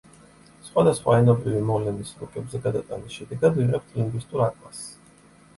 სხვადასხვა 0.67 1.17
ენობრივი 1.23 1.59
მოვლენის 1.67 2.13
რუკებზე 2.21 2.63
გადატანის 2.65 3.19
შედეგად 3.21 3.61
ვიღებთ 3.61 3.95
ლინგვისტურ 3.99 4.47
ატლასს. 4.51 4.91